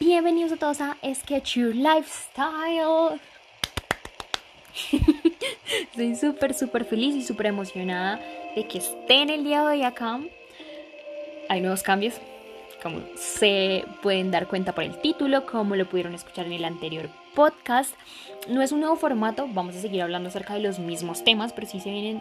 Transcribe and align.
Bienvenidos 0.00 0.50
a 0.50 0.56
todos 0.56 0.80
a 0.80 0.96
Sketch 1.14 1.54
Your 1.54 1.72
Lifestyle. 1.72 3.20
Estoy 5.92 6.16
súper, 6.16 6.52
súper 6.52 6.84
feliz 6.84 7.14
y 7.14 7.22
súper 7.22 7.46
emocionada 7.46 8.18
de 8.56 8.66
que 8.66 8.78
estén 8.78 9.30
el 9.30 9.44
día 9.44 9.60
de 9.60 9.66
hoy 9.68 9.82
acá. 9.84 10.18
Hay 11.48 11.60
nuevos 11.60 11.84
cambios, 11.84 12.14
como 12.82 13.02
se 13.14 13.84
pueden 14.02 14.32
dar 14.32 14.48
cuenta 14.48 14.74
por 14.74 14.82
el 14.82 15.00
título, 15.00 15.46
como 15.46 15.76
lo 15.76 15.88
pudieron 15.88 16.12
escuchar 16.12 16.46
en 16.46 16.54
el 16.54 16.64
anterior 16.64 17.08
podcast. 17.36 17.94
No 18.48 18.62
es 18.62 18.72
un 18.72 18.80
nuevo 18.80 18.96
formato, 18.96 19.46
vamos 19.48 19.76
a 19.76 19.80
seguir 19.80 20.02
hablando 20.02 20.28
acerca 20.28 20.54
de 20.54 20.60
los 20.60 20.80
mismos 20.80 21.22
temas, 21.22 21.52
pero 21.52 21.68
sí 21.68 21.78
se 21.78 21.92
vienen 21.92 22.20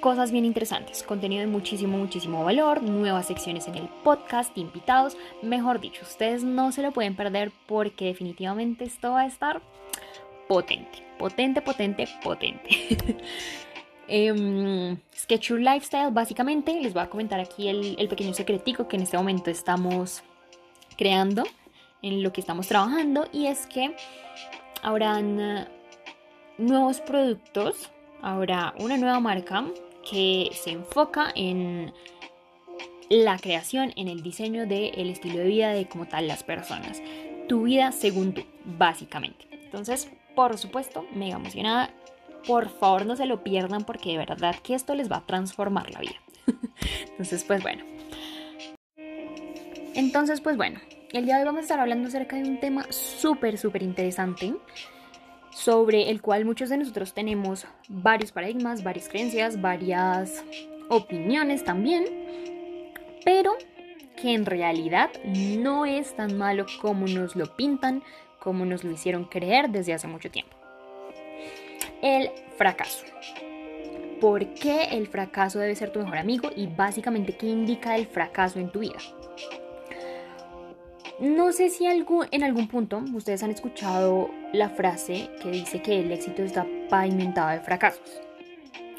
cosas 0.00 0.30
bien 0.30 0.44
interesantes, 0.44 1.02
contenido 1.02 1.40
de 1.40 1.46
muchísimo, 1.46 1.98
muchísimo 1.98 2.44
valor, 2.44 2.82
nuevas 2.82 3.26
secciones 3.26 3.68
en 3.68 3.76
el 3.76 3.88
podcast, 4.04 4.56
invitados, 4.56 5.16
mejor 5.42 5.80
dicho, 5.80 6.02
ustedes 6.02 6.44
no 6.44 6.72
se 6.72 6.82
lo 6.82 6.92
pueden 6.92 7.16
perder 7.16 7.52
porque 7.66 8.06
definitivamente 8.06 8.84
esto 8.84 9.12
va 9.12 9.22
a 9.22 9.26
estar 9.26 9.60
potente, 10.48 11.02
potente, 11.18 11.60
potente, 11.60 12.08
potente. 12.22 12.68
eh, 14.08 14.96
Lifestyle, 15.50 16.10
básicamente, 16.10 16.80
les 16.80 16.94
voy 16.94 17.02
a 17.02 17.10
comentar 17.10 17.38
aquí 17.40 17.68
el, 17.68 17.96
el 17.98 18.08
pequeño 18.08 18.34
secretico 18.34 18.88
que 18.88 18.96
en 18.96 19.02
este 19.02 19.16
momento 19.16 19.50
estamos 19.50 20.22
creando, 20.96 21.44
en 22.02 22.22
lo 22.22 22.32
que 22.32 22.40
estamos 22.40 22.68
trabajando, 22.68 23.28
y 23.32 23.46
es 23.46 23.66
que 23.66 23.94
habrán 24.82 25.38
uh, 25.38 25.64
nuevos 26.58 27.00
productos, 27.00 27.90
habrá 28.22 28.74
una 28.78 28.96
nueva 28.96 29.20
marca 29.20 29.64
que 30.10 30.50
se 30.54 30.70
enfoca 30.70 31.30
en 31.34 31.92
la 33.08 33.38
creación, 33.38 33.92
en 33.96 34.08
el 34.08 34.22
diseño 34.22 34.66
del 34.66 35.10
estilo 35.10 35.38
de 35.38 35.44
vida 35.44 35.72
de 35.72 35.86
como 35.86 36.06
tal 36.06 36.28
las 36.28 36.42
personas. 36.42 37.02
Tu 37.48 37.62
vida 37.62 37.92
según 37.92 38.34
tú, 38.34 38.44
básicamente. 38.64 39.46
Entonces, 39.50 40.10
por 40.34 40.58
supuesto, 40.58 41.06
mega 41.14 41.36
emocionada. 41.36 41.90
Por 42.46 42.68
favor, 42.68 43.06
no 43.06 43.16
se 43.16 43.26
lo 43.26 43.42
pierdan 43.42 43.84
porque 43.84 44.10
de 44.10 44.18
verdad 44.18 44.56
que 44.62 44.74
esto 44.74 44.94
les 44.94 45.10
va 45.10 45.16
a 45.16 45.26
transformar 45.26 45.90
la 45.90 46.00
vida. 46.00 46.16
Entonces, 47.10 47.44
pues 47.44 47.62
bueno. 47.62 47.84
Entonces, 49.94 50.40
pues 50.40 50.56
bueno, 50.56 50.80
el 51.12 51.24
día 51.24 51.36
de 51.36 51.40
hoy 51.40 51.46
vamos 51.46 51.60
a 51.60 51.62
estar 51.62 51.80
hablando 51.80 52.08
acerca 52.08 52.36
de 52.36 52.42
un 52.42 52.60
tema 52.60 52.86
súper, 52.90 53.58
súper 53.58 53.82
interesante 53.82 54.54
sobre 55.58 56.08
el 56.08 56.22
cual 56.22 56.44
muchos 56.44 56.68
de 56.68 56.76
nosotros 56.76 57.14
tenemos 57.14 57.66
varios 57.88 58.30
paradigmas, 58.30 58.84
varias 58.84 59.08
creencias, 59.08 59.60
varias 59.60 60.44
opiniones 60.88 61.64
también, 61.64 62.04
pero 63.24 63.56
que 64.20 64.34
en 64.34 64.46
realidad 64.46 65.10
no 65.24 65.84
es 65.84 66.14
tan 66.14 66.38
malo 66.38 66.64
como 66.80 67.08
nos 67.08 67.34
lo 67.34 67.56
pintan, 67.56 68.04
como 68.38 68.64
nos 68.64 68.84
lo 68.84 68.92
hicieron 68.92 69.24
creer 69.24 69.68
desde 69.70 69.94
hace 69.94 70.06
mucho 70.06 70.30
tiempo. 70.30 70.56
El 72.02 72.30
fracaso. 72.56 73.04
¿Por 74.20 74.54
qué 74.54 74.84
el 74.92 75.08
fracaso 75.08 75.58
debe 75.58 75.74
ser 75.74 75.90
tu 75.90 75.98
mejor 75.98 76.18
amigo? 76.18 76.50
Y 76.54 76.68
básicamente, 76.68 77.36
¿qué 77.36 77.46
indica 77.46 77.96
el 77.96 78.06
fracaso 78.06 78.60
en 78.60 78.70
tu 78.70 78.78
vida? 78.78 78.98
No 81.20 81.50
sé 81.50 81.68
si 81.68 81.84
en 81.84 82.44
algún 82.44 82.68
punto 82.68 83.02
ustedes 83.12 83.42
han 83.42 83.50
escuchado 83.50 84.30
la 84.52 84.68
frase 84.68 85.28
que 85.42 85.50
dice 85.50 85.82
que 85.82 85.98
el 85.98 86.12
éxito 86.12 86.42
está 86.42 86.64
pavimentado 86.88 87.50
de 87.50 87.60
fracasos. 87.60 88.20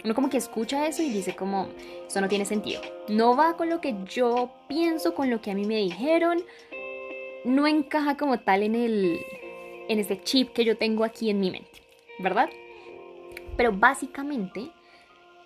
Uno 0.04 0.14
como 0.14 0.30
que 0.30 0.38
escucha 0.38 0.86
eso 0.86 1.02
y 1.02 1.10
dice 1.10 1.36
como, 1.36 1.70
eso 2.08 2.20
no 2.20 2.28
tiene 2.28 2.44
sentido. 2.44 2.82
No 3.08 3.38
va 3.38 3.56
con 3.56 3.70
lo 3.70 3.80
que 3.80 3.96
yo 4.06 4.52
pienso, 4.68 5.16
con 5.16 5.30
lo 5.30 5.42
que 5.42 5.52
a 5.52 5.56
mí 5.56 5.66
me 5.66 5.78
dijeron. 5.78 6.44
No 7.46 7.68
encaja 7.68 8.18
como 8.18 8.40
tal 8.40 8.64
en 8.64 8.76
el 8.76 9.20
en 9.88 10.00
este 10.00 10.22
chip 10.22 10.52
que 10.52 10.66
yo 10.66 10.78
tengo 10.78 11.06
aquí 11.06 11.30
en 11.30 11.40
mi 11.40 11.52
mente, 11.52 11.82
¿verdad? 12.20 12.50
Pero 13.56 13.72
básicamente, 13.72 14.70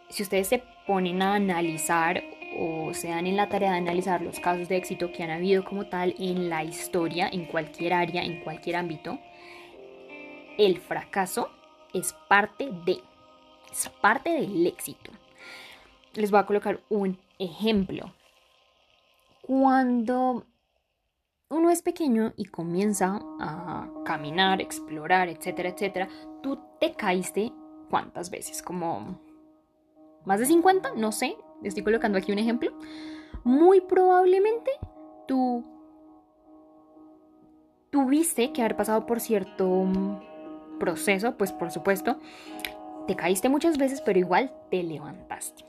si 0.10 0.24
ustedes 0.24 0.48
se 0.48 0.64
ponen 0.86 1.22
a 1.22 1.36
analizar 1.36 2.24
o 2.58 2.94
se 2.94 3.10
dan 3.10 3.28
en 3.28 3.36
la 3.36 3.50
tarea 3.50 3.72
de 3.72 3.78
analizar 3.78 4.22
los 4.22 4.40
casos 4.40 4.68
de 4.68 4.78
éxito 4.78 5.12
que 5.12 5.24
han 5.24 5.32
habido 5.32 5.64
como 5.64 5.88
tal 5.88 6.16
en 6.20 6.50
la 6.50 6.64
historia, 6.64 7.30
en 7.32 7.46
cualquier 7.46 7.94
área, 7.94 8.24
en 8.24 8.42
cualquier 8.42 8.76
ámbito, 8.76 9.20
el 10.58 10.80
fracaso 10.80 11.50
es 11.94 12.14
parte 12.28 12.70
de, 12.86 13.02
es 13.72 13.90
parte 14.02 14.32
del 14.32 14.68
éxito. 14.68 15.12
Les 16.14 16.32
voy 16.32 16.40
a 16.40 16.46
colocar 16.46 16.80
un 16.90 17.20
ejemplo. 17.40 18.14
Cuando 19.42 20.46
uno 21.50 21.70
es 21.70 21.82
pequeño 21.82 22.34
y 22.38 22.46
comienza 22.46 23.20
a 23.40 23.90
caminar, 24.06 24.62
explorar, 24.62 25.30
etcétera, 25.30 25.70
etcétera, 25.70 26.08
tú 26.42 26.60
te 26.80 26.94
caíste 26.94 27.52
cuántas 27.90 28.30
veces, 28.30 28.62
como 28.62 29.20
más 30.26 30.40
de 30.40 30.46
50, 30.46 30.94
no 30.96 31.12
sé, 31.12 31.36
estoy 31.64 31.84
colocando 31.84 32.18
aquí 32.18 32.32
un 32.32 32.40
ejemplo. 32.40 32.72
Muy 33.44 33.82
probablemente 33.82 34.72
tú 35.28 35.64
tuviste 37.90 38.52
que 38.52 38.62
haber 38.62 38.76
pasado 38.76 39.06
por 39.06 39.20
cierto 39.20 39.86
proceso, 40.80 41.38
pues 41.38 41.52
por 41.52 41.72
supuesto, 41.72 42.20
te 43.08 43.16
caíste 43.16 43.50
muchas 43.50 43.78
veces, 43.78 44.02
pero 44.02 44.20
igual 44.20 44.52
te 44.72 44.82
levantaste. 44.84 45.66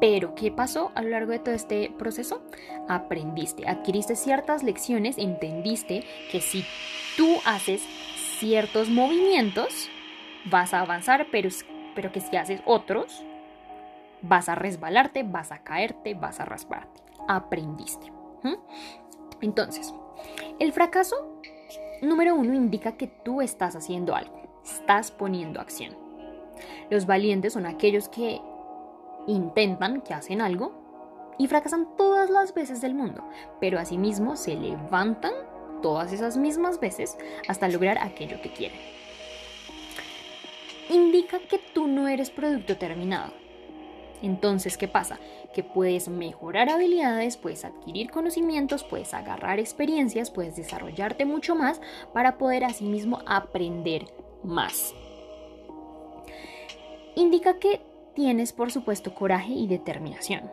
Pero, 0.00 0.34
¿qué 0.34 0.50
pasó 0.50 0.92
a 0.94 1.02
lo 1.02 1.08
largo 1.08 1.32
de 1.32 1.38
todo 1.38 1.54
este 1.54 1.90
proceso? 1.98 2.42
Aprendiste, 2.86 3.66
adquiriste 3.66 4.14
ciertas 4.14 4.62
lecciones, 4.62 5.16
entendiste 5.16 6.04
que 6.30 6.40
si 6.40 6.64
tú 7.16 7.36
haces 7.46 7.80
ciertos 8.38 8.90
movimientos, 8.90 9.88
vas 10.50 10.74
a 10.74 10.80
avanzar, 10.80 11.28
pero, 11.32 11.48
pero 11.94 12.12
que 12.12 12.20
si 12.20 12.36
haces 12.36 12.60
otros, 12.66 13.24
vas 14.22 14.48
a 14.48 14.54
resbalarte, 14.54 15.22
vas 15.22 15.52
a 15.52 15.58
caerte, 15.58 16.14
vas 16.14 16.40
a 16.40 16.44
rasparte. 16.44 17.02
Aprendiste. 17.28 18.12
Entonces, 19.40 19.94
el 20.58 20.72
fracaso 20.72 21.40
número 22.02 22.34
uno 22.34 22.54
indica 22.54 22.92
que 22.92 23.06
tú 23.06 23.40
estás 23.40 23.76
haciendo 23.76 24.14
algo, 24.14 24.40
estás 24.64 25.10
poniendo 25.10 25.60
acción. 25.60 25.96
Los 26.90 27.06
valientes 27.06 27.52
son 27.52 27.66
aquellos 27.66 28.08
que 28.08 28.40
intentan, 29.26 30.00
que 30.00 30.14
hacen 30.14 30.40
algo 30.40 30.72
y 31.38 31.48
fracasan 31.48 31.96
todas 31.96 32.30
las 32.30 32.54
veces 32.54 32.80
del 32.80 32.94
mundo, 32.94 33.24
pero 33.60 33.78
asimismo 33.78 34.36
se 34.36 34.54
levantan 34.54 35.32
todas 35.82 36.12
esas 36.12 36.36
mismas 36.36 36.80
veces 36.80 37.18
hasta 37.48 37.68
lograr 37.68 37.98
aquello 37.98 38.40
que 38.40 38.52
quieren. 38.52 38.78
Indica 40.88 41.40
que 41.40 41.58
tú 41.58 41.88
no 41.88 42.08
eres 42.08 42.30
producto 42.30 42.76
terminado. 42.76 43.32
Entonces, 44.22 44.76
¿qué 44.76 44.88
pasa? 44.88 45.18
Que 45.54 45.62
puedes 45.62 46.08
mejorar 46.08 46.68
habilidades, 46.68 47.36
puedes 47.36 47.64
adquirir 47.64 48.10
conocimientos, 48.10 48.84
puedes 48.84 49.14
agarrar 49.14 49.58
experiencias, 49.58 50.30
puedes 50.30 50.56
desarrollarte 50.56 51.24
mucho 51.24 51.54
más 51.54 51.80
para 52.12 52.38
poder 52.38 52.64
asimismo 52.64 53.20
aprender 53.26 54.06
más. 54.42 54.94
Indica 57.14 57.58
que 57.58 57.80
tienes, 58.14 58.52
por 58.52 58.70
supuesto, 58.70 59.14
coraje 59.14 59.52
y 59.52 59.66
determinación. 59.66 60.50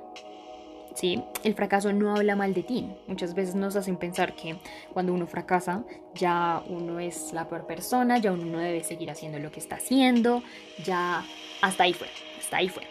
¿Sí? 0.95 1.24
El 1.44 1.56
fracaso 1.56 1.91
no 1.91 2.16
habla 2.16 2.35
mal 2.35 2.53
de 2.53 2.62
ti. 2.62 2.88
Muchas 3.07 3.34
veces 3.34 3.56
nos 3.56 3.75
hacen 3.75 3.97
pensar 3.97 4.35
que 4.35 4.57
cuando 4.94 5.12
uno 5.12 5.25
fracasa 5.25 5.84
ya 6.13 6.63
uno 6.68 7.00
es 7.00 7.34
la 7.34 7.50
peor 7.50 7.66
persona, 7.66 8.19
ya 8.19 8.31
uno 8.31 8.45
no 8.45 8.59
debe 8.59 8.84
seguir 8.84 9.09
haciendo 9.09 9.40
lo 9.40 9.51
que 9.51 9.59
está 9.59 9.78
haciendo, 9.78 10.44
ya 10.85 11.25
hasta 11.62 11.84
ahí 11.84 11.94
fue, 11.94 12.07
hasta 12.40 12.57
ahí 12.57 12.69
fue. 12.69 12.84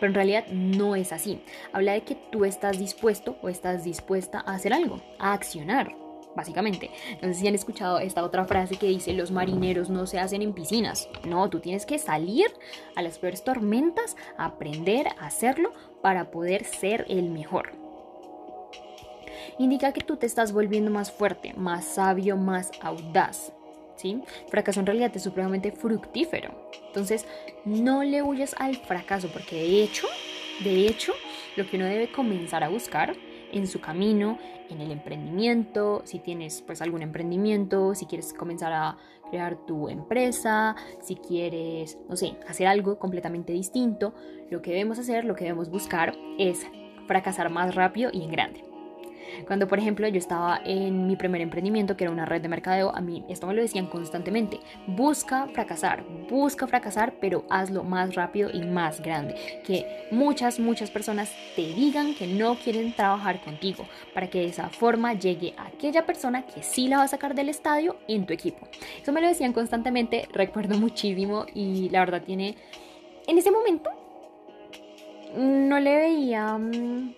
Pero 0.00 0.10
en 0.10 0.14
realidad 0.14 0.46
no 0.48 0.96
es 0.96 1.12
así. 1.12 1.40
Habla 1.72 1.92
de 1.92 2.02
que 2.02 2.16
tú 2.16 2.44
estás 2.44 2.78
dispuesto 2.78 3.36
o 3.42 3.48
estás 3.48 3.84
dispuesta 3.84 4.40
a 4.40 4.54
hacer 4.54 4.72
algo, 4.72 5.00
a 5.18 5.32
accionar 5.34 5.94
básicamente. 6.34 6.90
No 7.20 7.28
sé 7.28 7.34
si 7.34 7.48
han 7.48 7.54
escuchado 7.54 7.98
esta 7.98 8.24
otra 8.24 8.44
frase 8.44 8.76
que 8.76 8.86
dice 8.86 9.12
los 9.12 9.30
marineros 9.30 9.90
no 9.90 10.06
se 10.06 10.18
hacen 10.18 10.42
en 10.42 10.52
piscinas. 10.52 11.08
No, 11.26 11.50
tú 11.50 11.60
tienes 11.60 11.86
que 11.86 11.98
salir 11.98 12.46
a 12.96 13.02
las 13.02 13.18
peores 13.18 13.44
tormentas, 13.44 14.16
aprender 14.38 15.08
a 15.08 15.26
hacerlo 15.26 15.72
para 16.02 16.30
poder 16.30 16.64
ser 16.64 17.04
el 17.08 17.30
mejor. 17.30 17.72
Indica 19.58 19.92
que 19.92 20.00
tú 20.00 20.16
te 20.16 20.26
estás 20.26 20.52
volviendo 20.52 20.90
más 20.90 21.10
fuerte, 21.10 21.52
más 21.54 21.84
sabio, 21.84 22.36
más 22.36 22.70
audaz. 22.80 23.52
¿Sí? 24.00 24.22
Fracaso 24.48 24.80
en 24.80 24.86
realidad 24.86 25.12
es 25.14 25.22
supremamente 25.22 25.72
fructífero. 25.72 26.70
Entonces, 26.86 27.26
no 27.66 28.02
le 28.02 28.22
huyas 28.22 28.54
al 28.58 28.76
fracaso, 28.76 29.28
porque 29.30 29.56
de 29.56 29.82
hecho, 29.82 30.06
de 30.64 30.86
hecho, 30.86 31.12
lo 31.56 31.66
que 31.66 31.76
uno 31.76 31.84
debe 31.84 32.10
comenzar 32.10 32.64
a 32.64 32.70
buscar 32.70 33.14
en 33.52 33.66
su 33.66 33.80
camino, 33.80 34.38
en 34.70 34.80
el 34.80 34.90
emprendimiento, 34.90 36.00
si 36.04 36.18
tienes 36.18 36.62
pues 36.62 36.80
algún 36.80 37.02
emprendimiento, 37.02 37.94
si 37.94 38.06
quieres 38.06 38.32
comenzar 38.32 38.72
a 38.72 38.96
crear 39.28 39.66
tu 39.66 39.90
empresa, 39.90 40.76
si 41.02 41.16
quieres, 41.16 41.98
no 42.08 42.16
sé, 42.16 42.36
hacer 42.48 42.68
algo 42.68 42.98
completamente 42.98 43.52
distinto, 43.52 44.14
lo 44.50 44.62
que 44.62 44.70
debemos 44.70 44.98
hacer, 44.98 45.26
lo 45.26 45.34
que 45.34 45.44
debemos 45.44 45.68
buscar 45.68 46.16
es 46.38 46.66
fracasar 47.06 47.50
más 47.50 47.74
rápido 47.74 48.10
y 48.14 48.22
en 48.22 48.30
grande. 48.30 48.69
Cuando, 49.46 49.68
por 49.68 49.78
ejemplo, 49.78 50.06
yo 50.08 50.18
estaba 50.18 50.60
en 50.64 51.06
mi 51.06 51.16
primer 51.16 51.40
emprendimiento, 51.40 51.96
que 51.96 52.04
era 52.04 52.12
una 52.12 52.26
red 52.26 52.42
de 52.42 52.48
mercadeo, 52.48 52.94
a 52.94 53.00
mí 53.00 53.24
esto 53.28 53.46
me 53.46 53.54
lo 53.54 53.62
decían 53.62 53.86
constantemente. 53.86 54.60
Busca 54.86 55.46
fracasar, 55.48 56.04
busca 56.28 56.66
fracasar, 56.66 57.14
pero 57.20 57.44
hazlo 57.50 57.84
más 57.84 58.14
rápido 58.14 58.50
y 58.52 58.62
más 58.62 59.00
grande. 59.00 59.34
Que 59.64 60.08
muchas, 60.10 60.58
muchas 60.58 60.90
personas 60.90 61.32
te 61.56 61.62
digan 61.62 62.14
que 62.14 62.26
no 62.26 62.56
quieren 62.56 62.92
trabajar 62.94 63.40
contigo, 63.40 63.86
para 64.14 64.28
que 64.28 64.40
de 64.40 64.46
esa 64.46 64.68
forma 64.68 65.14
llegue 65.14 65.54
aquella 65.56 66.06
persona 66.06 66.46
que 66.46 66.62
sí 66.62 66.88
la 66.88 66.98
va 66.98 67.04
a 67.04 67.08
sacar 67.08 67.34
del 67.34 67.48
estadio 67.48 67.96
en 68.08 68.26
tu 68.26 68.32
equipo. 68.32 68.68
Eso 69.00 69.12
me 69.12 69.20
lo 69.20 69.28
decían 69.28 69.52
constantemente, 69.52 70.28
recuerdo 70.32 70.78
muchísimo 70.78 71.46
y 71.54 71.88
la 71.90 72.00
verdad 72.00 72.22
tiene... 72.22 72.56
En 73.26 73.38
ese 73.38 73.50
momento 73.50 73.90
no 75.36 75.78
le 75.78 75.96
veía 75.96 76.58
mm, 76.58 77.14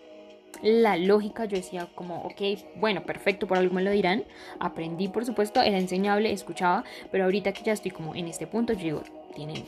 la 0.62 0.97
lógica, 0.97 1.44
yo 1.44 1.56
decía 1.56 1.88
como, 1.94 2.23
ok, 2.23 2.41
bueno, 2.76 3.03
perfecto, 3.05 3.47
por 3.47 3.59
algo 3.59 3.75
me 3.75 3.82
lo 3.82 3.91
dirán. 3.91 4.25
Aprendí, 4.61 5.09
por 5.09 5.25
supuesto, 5.25 5.61
era 5.61 5.79
enseñable, 5.79 6.32
escuchaba, 6.32 6.85
pero 7.11 7.25
ahorita 7.25 7.53
que 7.53 7.62
ya 7.62 7.73
estoy 7.73 7.91
como 7.91 8.14
en 8.14 8.29
este 8.29 8.47
punto, 8.47 8.73
yo 8.73 8.81
digo, 8.81 9.03
tienen 9.35 9.64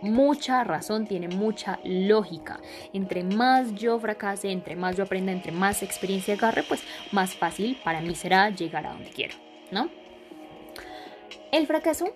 mucha 0.00 0.64
razón, 0.64 1.06
tiene 1.06 1.28
mucha 1.28 1.78
lógica. 1.84 2.60
Entre 2.92 3.24
más 3.24 3.74
yo 3.74 3.98
fracase, 3.98 4.50
entre 4.50 4.76
más 4.76 4.96
yo 4.96 5.04
aprenda, 5.04 5.32
entre 5.32 5.52
más 5.52 5.82
experiencia 5.82 6.34
agarre, 6.34 6.62
pues 6.62 6.82
más 7.12 7.34
fácil 7.34 7.78
para 7.82 8.00
mí 8.00 8.14
será 8.14 8.50
llegar 8.50 8.86
a 8.86 8.92
donde 8.92 9.10
quiero, 9.10 9.34
¿no? 9.70 9.90
El 11.50 11.66
fracaso 11.66 12.12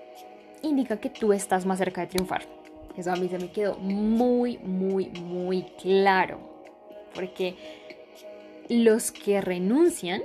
indica 0.63 0.99
que 1.01 1.11
tú 1.11 1.33
estás 1.33 1.67
más 1.67 1.79
cerca 1.79 2.03
de 2.03 2.07
triunfar. 2.09 2.43
Eso 2.97 3.11
a 3.11 3.17
mí 3.17 3.29
se 3.29 3.39
me 3.39 3.51
quedó 3.51 3.77
muy, 3.79 4.59
muy, 4.59 5.09
muy 5.09 5.63
claro. 5.81 6.53
Porque 7.15 7.81
los 8.69 9.12
que 9.12 9.41
renuncian 9.41 10.23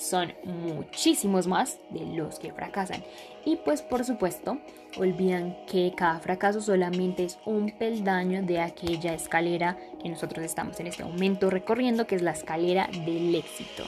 son 0.00 0.32
muchísimos 0.44 1.46
más 1.46 1.78
de 1.90 2.06
los 2.06 2.38
que 2.38 2.52
fracasan. 2.52 3.04
Y 3.44 3.56
pues 3.56 3.82
por 3.82 4.04
supuesto, 4.04 4.58
olvidan 4.96 5.56
que 5.66 5.92
cada 5.96 6.18
fracaso 6.20 6.60
solamente 6.60 7.24
es 7.24 7.38
un 7.44 7.70
peldaño 7.78 8.42
de 8.42 8.60
aquella 8.60 9.14
escalera 9.14 9.76
que 10.02 10.08
nosotros 10.08 10.44
estamos 10.44 10.80
en 10.80 10.86
este 10.86 11.04
momento 11.04 11.50
recorriendo, 11.50 12.06
que 12.06 12.16
es 12.16 12.22
la 12.22 12.32
escalera 12.32 12.88
del 13.04 13.34
éxito. 13.34 13.84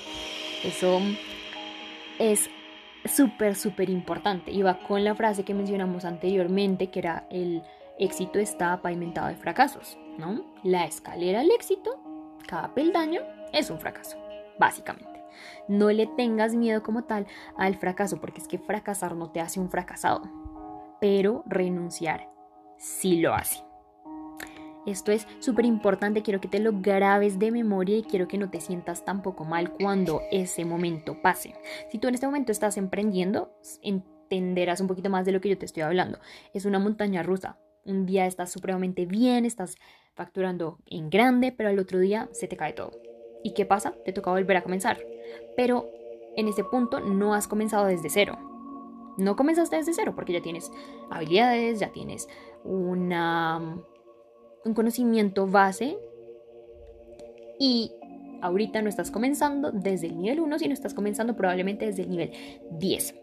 Eso 0.63 1.01
es 2.19 2.51
súper, 3.07 3.57
súper 3.57 3.89
importante. 3.89 4.53
Y 4.53 4.63
va 4.63 4.79
con 4.79 5.05
la 5.05 5.15
frase 5.15 5.45
que 5.45 5.55
mencionamos 5.55 6.05
anteriormente, 6.05 6.91
que 6.91 6.99
era 7.01 7.27
el 7.31 7.63
éxito 7.99 8.39
está 8.39 8.81
pavimentado 8.83 9.29
de 9.29 9.37
fracasos, 9.37 9.97
¿no? 10.19 10.45
La 10.63 10.85
escalera 10.85 11.41
al 11.41 11.51
éxito 11.51 12.12
cada 12.43 12.75
peldaño 12.75 13.23
es 13.53 13.71
un 13.71 13.79
fracaso, 13.79 14.17
básicamente. 14.59 15.25
No 15.69 15.91
le 15.91 16.07
tengas 16.07 16.55
miedo 16.55 16.83
como 16.83 17.05
tal 17.05 17.27
al 17.57 17.77
fracaso, 17.77 18.21
porque 18.21 18.41
es 18.41 18.49
que 18.49 18.59
fracasar 18.59 19.15
no 19.15 19.31
te 19.31 19.41
hace 19.41 19.61
un 19.61 19.71
fracasado, 19.71 20.23
pero 21.01 21.43
renunciar 21.47 22.29
sí 22.77 23.21
lo 23.21 23.35
hace. 23.35 23.65
Esto 24.85 25.13
es 25.13 25.29
súper 25.39 25.65
importante, 25.65 26.23
quiero 26.23 26.41
que 26.41 26.49
te 26.49 26.59
lo 26.59 26.73
grabes 26.81 27.39
de 27.39 27.53
memoria 27.53 27.97
y 27.97 28.03
quiero 28.03 28.27
que 28.27 28.37
no 28.37 28.51
te 28.51 28.61
sientas 28.61 29.05
tampoco 29.05 29.45
mal 29.45 29.71
cuando 29.71 30.23
ese 30.33 30.65
momento 30.65 31.23
pase. 31.23 31.55
Si 31.91 31.99
tú 31.99 32.09
en 32.09 32.15
este 32.15 32.27
momento 32.27 32.51
estás 32.51 32.77
emprendiendo, 32.77 33.57
entenderás 33.83 34.81
un 34.81 34.89
poquito 34.89 35.09
más 35.09 35.25
de 35.25 35.31
lo 35.31 35.41
que 35.41 35.51
yo 35.51 35.59
te 35.59 35.67
estoy 35.67 35.85
hablando. 35.85 36.19
Es 36.53 36.65
una 36.65 36.81
montaña 36.81 37.23
rusa. 37.23 37.59
Un 37.85 38.07
día 38.07 38.27
estás 38.27 38.53
supremamente 38.53 39.07
bien, 39.07 39.45
estás 39.45 39.77
facturando 40.15 40.79
en 40.87 41.11
grande, 41.11 41.53
pero 41.53 41.69
al 41.69 41.79
otro 41.79 41.99
día 41.99 42.29
se 42.33 42.47
te 42.47 42.57
cae 42.57 42.73
todo. 42.73 42.93
¿Y 43.43 43.55
qué 43.55 43.67
pasa? 43.67 43.95
Te 44.05 44.13
toca 44.13 44.31
volver 44.31 44.57
a 44.57 44.63
comenzar. 44.63 44.99
Pero 45.57 45.89
en 46.37 46.47
ese 46.49 46.63
punto 46.65 47.01
no 47.01 47.35
has 47.35 47.49
comenzado 47.49 47.87
desde 47.87 48.09
cero. 48.09 48.39
No 49.19 49.37
comenzaste 49.37 49.77
desde 49.77 49.93
cero 49.93 50.13
porque 50.15 50.33
ya 50.33 50.41
tienes 50.41 50.71
habilidades, 51.11 51.81
ya 51.81 51.93
tienes 51.93 52.29
un 52.65 53.13
conocimiento 54.75 55.47
base 55.49 55.99
y 57.59 57.93
ahorita 58.41 58.81
no 58.81 58.89
estás 58.89 59.11
comenzando 59.11 59.73
desde 59.73 60.07
el 60.07 60.17
nivel 60.19 60.41
1, 60.41 60.59
sino 60.61 60.73
estás 60.73 60.95
comenzando 60.95 61.37
probablemente 61.37 61.87
desde 61.87 62.03
el 62.03 62.11
nivel 62.11 62.33
10. 62.71 63.15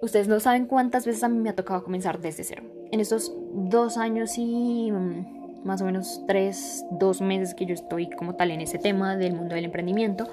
Ustedes 0.00 0.28
no 0.28 0.40
saben 0.40 0.64
cuántas 0.66 1.04
veces 1.04 1.22
a 1.22 1.28
mí 1.28 1.38
me 1.38 1.50
ha 1.50 1.54
tocado 1.54 1.84
comenzar 1.84 2.20
desde 2.20 2.44
cero. 2.44 2.62
En 2.92 3.00
estos 3.00 3.32
dos 3.52 3.96
años 3.96 4.36
y 4.36 4.90
mm, 4.90 5.64
más 5.64 5.82
o 5.82 5.84
menos 5.84 6.22
tres, 6.26 6.84
dos 6.92 7.20
meses 7.20 7.54
que 7.54 7.66
yo 7.66 7.74
estoy 7.74 8.10
como 8.10 8.34
tal 8.34 8.50
en 8.50 8.60
ese 8.60 8.78
tema 8.78 9.16
del 9.16 9.34
mundo 9.34 9.54
del 9.54 9.66
emprendimiento, 9.66 10.28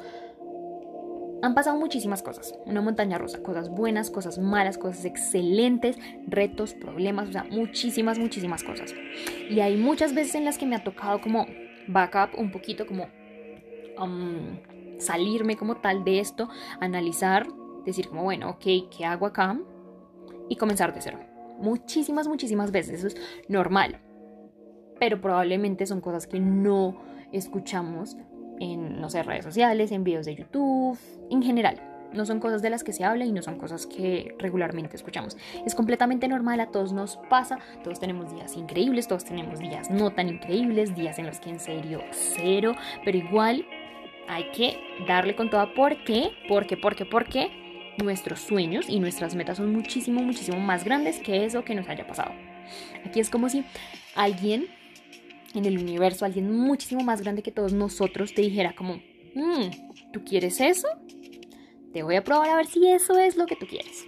han 1.41 1.53
pasado 1.53 1.77
muchísimas 1.77 2.23
cosas, 2.23 2.55
una 2.65 2.81
montaña 2.81 3.17
rusa, 3.17 3.41
cosas 3.43 3.69
buenas, 3.69 4.09
cosas 4.09 4.39
malas, 4.39 4.77
cosas 4.77 5.05
excelentes, 5.05 5.97
retos, 6.25 6.73
problemas, 6.73 7.29
o 7.29 7.31
sea, 7.31 7.43
muchísimas, 7.43 8.17
muchísimas 8.17 8.63
cosas. 8.63 8.95
Y 9.49 9.59
hay 9.59 9.77
muchas 9.77 10.15
veces 10.15 10.35
en 10.35 10.45
las 10.45 10.57
que 10.57 10.65
me 10.65 10.75
ha 10.75 10.83
tocado 10.83 11.21
como 11.21 11.45
backup 11.87 12.39
un 12.39 12.51
poquito, 12.51 12.87
como 12.87 13.07
um, 14.01 14.57
salirme 14.97 15.57
como 15.57 15.77
tal 15.77 16.03
de 16.03 16.19
esto, 16.19 16.49
analizar, 16.79 17.47
decir 17.85 18.09
como, 18.09 18.23
bueno, 18.23 18.49
ok, 18.49 18.89
¿qué 18.95 19.05
hago 19.05 19.27
acá? 19.27 19.59
Y 20.49 20.55
comenzar 20.55 20.93
de 20.93 21.01
cero. 21.01 21.19
Muchísimas, 21.59 22.27
muchísimas 22.27 22.71
veces, 22.71 23.03
eso 23.03 23.07
es 23.07 23.15
normal 23.49 23.99
pero 24.99 25.21
probablemente 25.21 25.85
son 25.85 26.01
cosas 26.01 26.27
que 26.27 26.39
no 26.39 26.97
escuchamos 27.31 28.17
en, 28.59 28.99
no 28.99 29.09
sé, 29.09 29.23
redes 29.23 29.45
sociales, 29.45 29.91
en 29.91 30.03
videos 30.03 30.25
de 30.25 30.35
YouTube, 30.35 30.97
en 31.29 31.41
general. 31.41 31.81
No 32.13 32.25
son 32.25 32.39
cosas 32.39 32.61
de 32.61 32.69
las 32.69 32.85
que 32.85 32.93
se 32.93 33.03
habla 33.03 33.25
y 33.25 33.33
no 33.33 33.41
son 33.41 33.57
cosas 33.57 33.85
que 33.85 34.33
regularmente 34.39 34.95
escuchamos. 34.95 35.35
Es 35.65 35.75
completamente 35.75 36.27
normal, 36.27 36.61
a 36.61 36.67
todos 36.67 36.93
nos 36.93 37.17
pasa, 37.29 37.59
todos 37.83 37.99
tenemos 37.99 38.33
días 38.33 38.55
increíbles, 38.55 39.07
todos 39.07 39.25
tenemos 39.25 39.59
días 39.59 39.91
no 39.91 40.11
tan 40.11 40.29
increíbles, 40.29 40.95
días 40.95 41.19
en 41.19 41.25
los 41.25 41.39
que 41.39 41.49
en 41.49 41.59
serio 41.59 42.01
cero, 42.11 42.73
pero 43.03 43.17
igual 43.17 43.65
hay 44.29 44.49
que 44.51 44.79
darle 45.05 45.35
con 45.35 45.49
toda. 45.49 45.73
¿Por 45.73 46.01
qué? 46.05 46.31
Porque, 46.47 46.77
porque, 46.77 47.05
porque 47.05 47.66
nuestros 47.97 48.39
sueños 48.39 48.87
y 48.89 48.99
nuestras 48.99 49.35
metas 49.35 49.57
son 49.57 49.71
muchísimo, 49.71 50.21
muchísimo 50.21 50.59
más 50.59 50.83
grandes 50.83 51.19
que 51.19 51.45
eso 51.45 51.63
que 51.63 51.75
nos 51.75 51.87
haya 51.89 52.05
pasado. 52.05 52.31
Aquí 53.05 53.19
es 53.19 53.29
como 53.29 53.49
si 53.49 53.63
alguien 54.15 54.67
en 55.53 55.65
el 55.65 55.77
universo, 55.77 56.25
alguien 56.25 56.51
muchísimo 56.51 57.03
más 57.03 57.21
grande 57.21 57.43
que 57.43 57.51
todos 57.51 57.73
nosotros, 57.73 58.33
te 58.33 58.41
dijera 58.41 58.75
como, 58.75 58.95
mm, 59.35 60.11
¿tú 60.11 60.23
quieres 60.23 60.61
eso? 60.61 60.87
Te 61.93 62.03
voy 62.03 62.15
a 62.15 62.23
probar 62.23 62.49
a 62.49 62.55
ver 62.57 62.67
si 62.67 62.87
eso 62.87 63.17
es 63.17 63.37
lo 63.37 63.45
que 63.45 63.55
tú 63.55 63.65
quieres. 63.65 64.05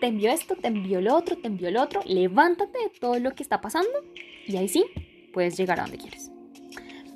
Te 0.00 0.06
envió 0.06 0.30
esto, 0.30 0.56
te 0.56 0.68
envió 0.68 1.00
lo 1.00 1.14
otro, 1.14 1.36
te 1.36 1.48
envió 1.48 1.70
lo 1.70 1.82
otro, 1.82 2.00
levántate 2.06 2.78
de 2.78 2.88
todo 2.98 3.18
lo 3.18 3.32
que 3.32 3.42
está 3.42 3.60
pasando 3.60 3.90
y 4.46 4.56
ahí 4.56 4.68
sí 4.68 4.84
puedes 5.32 5.56
llegar 5.58 5.78
a 5.78 5.82
donde 5.82 5.98
quieres. 5.98 6.30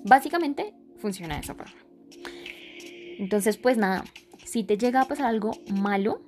Básicamente 0.04 0.75
funciona 0.99 1.37
de 1.37 1.40
esa 1.40 1.54
forma. 1.54 1.75
Entonces, 3.18 3.56
pues 3.56 3.78
nada, 3.78 4.04
si 4.44 4.64
te 4.64 4.78
llega 4.78 5.00
a 5.00 5.08
pasar 5.08 5.26
algo 5.26 5.52
malo, 5.70 6.22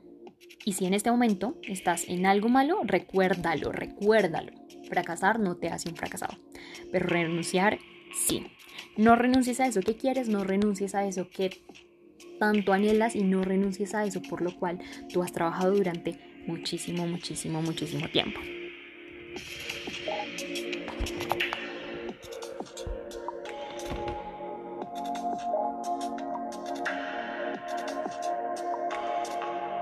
y 0.65 0.73
si 0.73 0.85
en 0.85 0.95
este 0.95 1.11
momento 1.13 1.57
estás 1.63 2.09
en 2.09 2.27
algo 2.27 2.49
malo, 2.49 2.81
recuérdalo, 2.85 3.71
recuérdalo. 3.71 4.53
Fracasar 4.89 5.39
no 5.39 5.57
te 5.57 5.69
hace 5.69 5.89
un 5.89 5.97
fracasado, 5.97 6.37
pero 6.91 7.07
renunciar 7.07 7.79
sí. 8.13 8.47
No 8.97 9.15
renuncies 9.15 9.61
a 9.61 9.67
eso 9.67 9.81
que 9.81 9.97
quieres, 9.97 10.29
no 10.29 10.43
renuncies 10.43 10.95
a 10.95 11.07
eso 11.07 11.29
que 11.29 11.63
tanto 12.41 12.73
anhelas 12.73 13.15
y 13.15 13.23
no 13.23 13.43
renuncies 13.43 13.95
a 13.95 14.05
eso 14.05 14.21
por 14.23 14.43
lo 14.43 14.57
cual 14.59 14.79
tú 15.13 15.23
has 15.23 15.33
trabajado 15.33 15.73
durante 15.73 16.19
muchísimo, 16.47 17.07
muchísimo, 17.07 17.63
muchísimo 17.63 18.09
tiempo. 18.09 18.41